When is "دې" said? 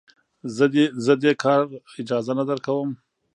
1.23-1.33